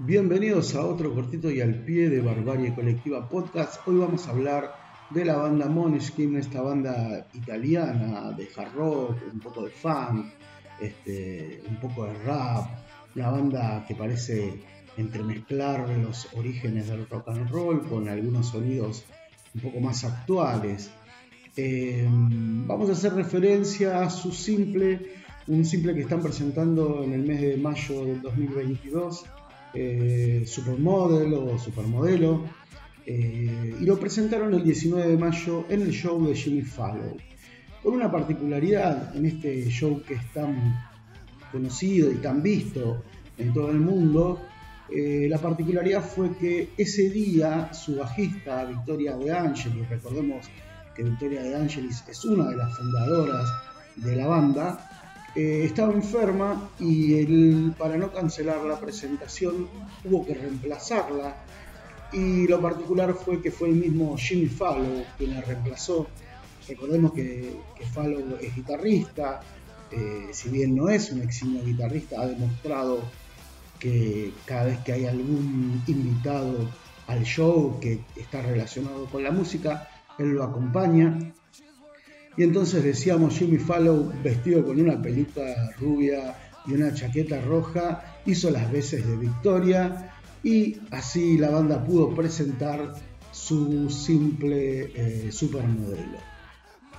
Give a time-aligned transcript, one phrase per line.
[0.00, 3.80] Bienvenidos a otro cortito y al pie de Barbarie Colectiva Podcast.
[3.86, 4.74] Hoy vamos a hablar
[5.10, 10.26] de la banda Måneskin, esta banda italiana de hard rock, un poco de funk,
[10.80, 12.66] este, un poco de rap,
[13.14, 14.64] una banda que parece
[14.96, 19.04] entremezclar los orígenes del rock and roll con algunos sonidos
[19.54, 20.90] un poco más actuales.
[21.56, 25.12] Eh, vamos a hacer referencia a su simple,
[25.46, 29.24] un simple que están presentando en el mes de mayo del 2022
[29.74, 32.44] eh, Supermodel o Supermodelo,
[33.06, 37.16] eh, y lo presentaron el 19 de mayo en el show de Jimmy Fallon.
[37.82, 40.74] Con una particularidad en este show que es tan
[41.52, 43.02] conocido y tan visto
[43.36, 44.40] en todo el mundo,
[44.90, 50.46] eh, la particularidad fue que ese día su bajista Victoria De Angelis, recordemos
[50.94, 53.50] que Victoria De Angelis es una de las fundadoras
[53.96, 54.93] de la banda,
[55.34, 59.68] eh, estaba enferma y él, para no cancelar la presentación
[60.02, 61.36] tuvo que reemplazarla
[62.12, 66.06] y lo particular fue que fue el mismo Jimmy Fallow quien la reemplazó.
[66.68, 69.40] Recordemos que, que Fallow es guitarrista,
[69.90, 73.00] eh, si bien no es un eximio guitarrista, ha demostrado
[73.78, 76.70] que cada vez que hay algún invitado
[77.06, 81.34] al show que está relacionado con la música, él lo acompaña
[82.36, 88.50] y entonces decíamos Jimmy Fallow vestido con una peluca rubia y una chaqueta roja, hizo
[88.50, 92.94] las veces de Victoria y así la banda pudo presentar
[93.30, 96.18] su simple eh, supermodelo.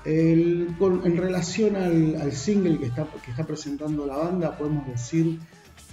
[0.06, 5.39] en relación al, single que está, que está presentando la banda, podemos decir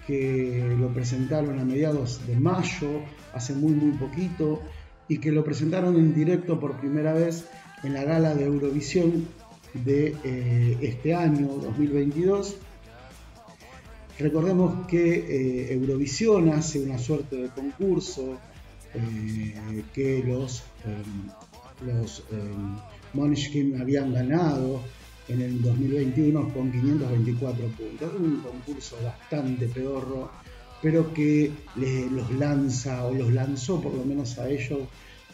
[0.07, 4.61] que lo presentaron a mediados de mayo, hace muy muy poquito,
[5.09, 7.47] y que lo presentaron en directo por primera vez
[7.83, 9.27] en la gala de Eurovisión
[9.75, 12.57] de eh, este año 2022.
[14.19, 18.39] Recordemos que eh, Eurovisión hace una suerte de concurso
[18.95, 20.63] eh, que los,
[21.85, 22.25] los
[23.81, 24.81] habían ganado
[25.29, 28.13] en el 2021 con 524 puntos.
[28.15, 30.31] Un concurso bastante pedorro,
[30.83, 31.51] pero que
[32.11, 34.81] los lanza o los lanzó por lo menos a ellos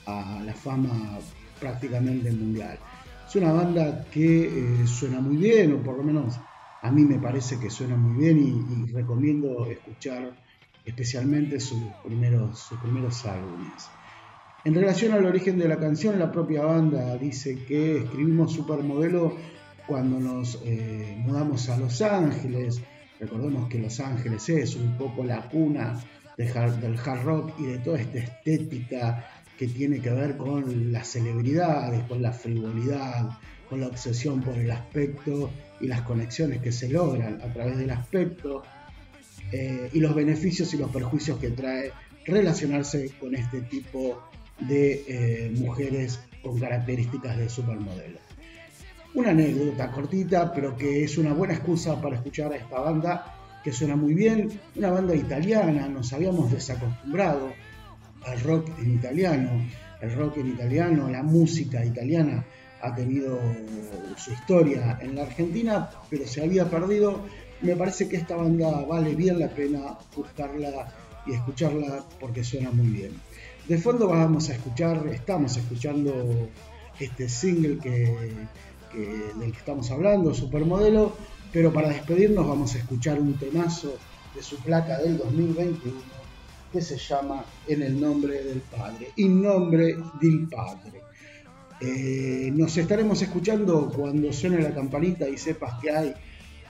[0.06, 1.19] a la fama
[1.60, 2.78] prácticamente mundial.
[3.28, 6.38] Es una banda que eh, suena muy bien, o por lo menos
[6.80, 10.32] a mí me parece que suena muy bien y, recomiendo escuchar
[10.84, 13.91] especialmente sus primeros, sus primeros álbumes.
[14.64, 19.36] En relación al origen de la canción, la propia banda dice que escribimos Supermodelo
[19.86, 22.80] cuando nos eh, mudamos a Los Ángeles.
[23.20, 25.98] Recordemos que Los Ángeles es un poco la cuna
[26.36, 32.04] del hard rock y de toda esta estética que tiene que ver con las celebridades,
[32.04, 33.28] con la frivolidad,
[33.69, 37.91] con la obsesión por el aspecto y las conexiones que se logran a través del
[37.91, 38.62] aspecto
[39.52, 41.92] eh, y los beneficios y los perjuicios que trae
[42.24, 44.22] relacionarse con este tipo
[44.60, 48.20] de eh, mujeres con características de supermodelo.
[49.14, 53.72] Una anécdota cortita, pero que es una buena excusa para escuchar a esta banda que
[53.72, 57.52] suena muy bien, una banda italiana, nos habíamos desacostumbrado
[58.24, 59.50] al rock en italiano.
[60.00, 62.44] El rock en italiano, la música italiana
[62.80, 63.40] ha tenido
[64.16, 67.20] su historia en la Argentina, pero se había perdido.
[67.60, 70.94] Me parece que esta banda vale bien la pena buscarla
[71.26, 73.12] y escucharla porque suena muy bien.
[73.66, 76.48] De fondo vamos a escuchar, estamos escuchando
[77.00, 78.32] este single que,
[79.38, 81.16] del que estamos hablando, Supermodelo,
[81.52, 83.98] pero para despedirnos vamos a escuchar un temazo
[84.34, 86.17] de su placa del 2021
[86.72, 91.02] que se llama En el nombre del Padre, In nombre del Padre.
[91.80, 96.14] Eh, nos estaremos escuchando cuando suene la campanita y sepas que hay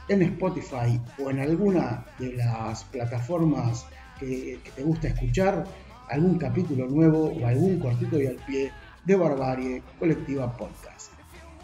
[0.08, 3.86] en Spotify o en alguna de las plataformas
[4.18, 5.64] que, te gusta escuchar
[6.08, 8.72] algún capítulo nuevo o algún cortito y al pie
[9.04, 11.12] de Barbarie Colectiva Podcast.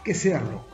[0.03, 0.74] Que sea rock.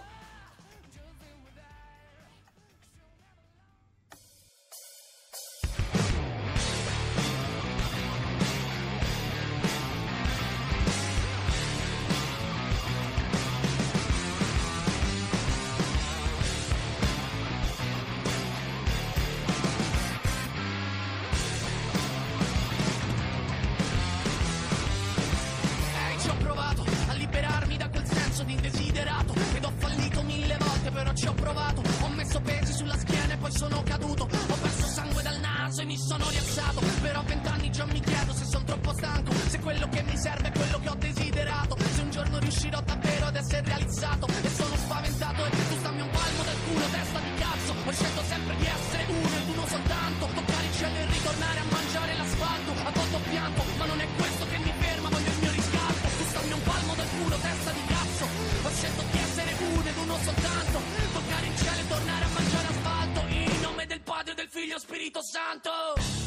[47.90, 50.26] Ho scelto sempre di essere uno ed uno soltanto.
[50.26, 52.70] Toccare il cielo e ritornare a mangiare l'asfalto.
[52.86, 56.08] A volto pianto, ma non è questo che mi ferma Voglio il mio riscatto.
[56.30, 58.24] Stammi un palmo dal culo, testa di cazzo.
[58.62, 60.78] Ho scelto di essere uno ed uno soltanto.
[61.12, 63.20] Toccare il cielo e tornare a mangiare asfalto.
[63.26, 66.19] In nome del Padre, del Figlio, Spirito Santo.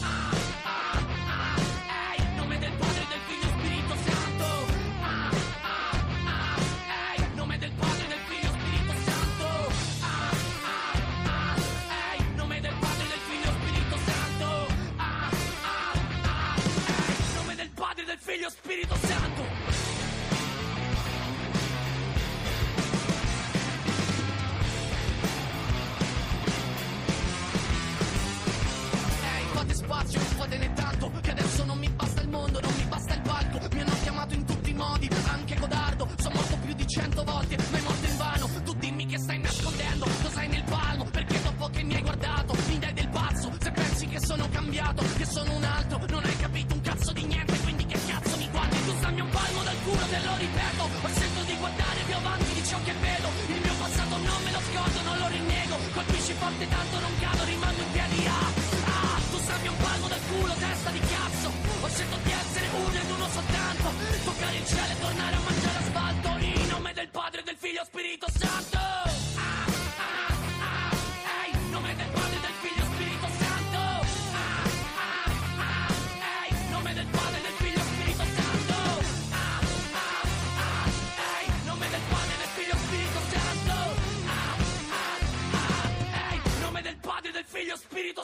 [18.73, 19.12] Spirito Santo.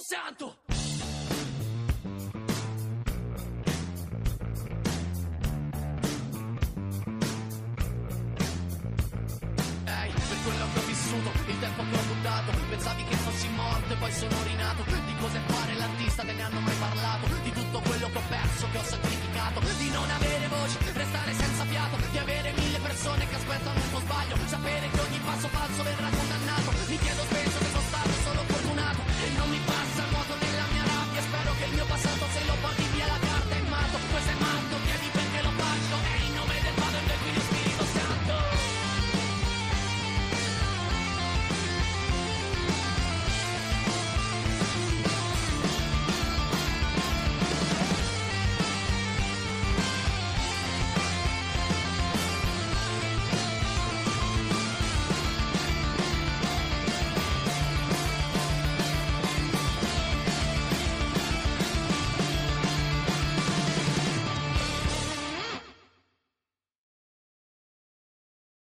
[0.10, 0.69] シャーンと。